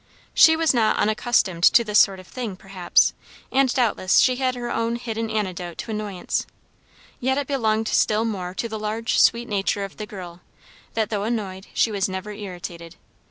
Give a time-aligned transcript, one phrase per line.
[0.33, 3.13] She was not unaccustomed to this sort of thing, perhaps;
[3.51, 6.47] and doubtless she had her own hidden antidote to annoyance:
[7.19, 10.41] yet it belonged still more to the large sweet nature of the girl,
[10.95, 12.95] that though annoyed she was never irritated.